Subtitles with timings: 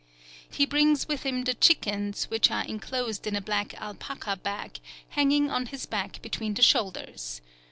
[0.49, 5.51] He brings with him the chickens, which are enclosed in a black alpaca bag hanging
[5.51, 7.39] on his back between the shoulders.